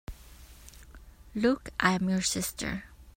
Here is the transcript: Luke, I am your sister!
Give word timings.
Luke, 1.35 1.69
I 1.79 1.91
am 1.91 2.09
your 2.09 2.21
sister! 2.23 2.85